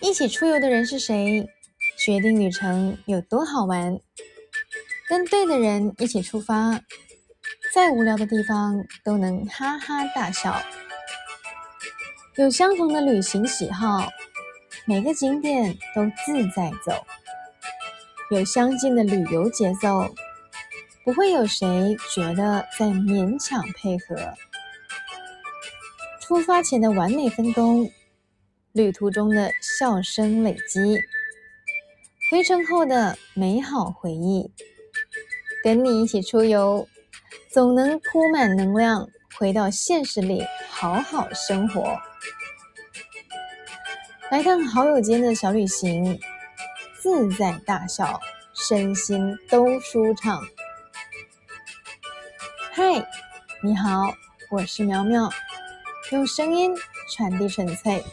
[0.00, 1.48] 一起出游的人是谁，
[1.98, 3.98] 决定旅程有多好玩。
[5.08, 6.80] 跟对的人一起出发，
[7.74, 10.60] 再无聊的地方都能哈哈大笑。
[12.36, 14.08] 有相同的旅行喜好，
[14.84, 17.04] 每个景点都自在走。
[18.30, 20.12] 有相近的旅游节奏，
[21.04, 24.16] 不会有谁觉得在勉强配合。
[26.20, 27.88] 出发前的完美分工，
[28.76, 31.00] 旅途中的笑声累积，
[32.30, 34.52] 回程后的美好回忆。
[35.64, 36.86] 跟你一起出游，
[37.50, 39.08] 总能铺满能量，
[39.38, 41.98] 回到现实里好好生活。
[44.30, 46.20] 来趟好友间的小旅行，
[47.00, 48.20] 自在大笑，
[48.52, 50.38] 身心都舒畅。
[52.72, 52.84] 嗨，
[53.62, 54.12] 你好，
[54.50, 55.30] 我是苗苗，
[56.12, 56.76] 用声音
[57.16, 58.04] 传递纯粹。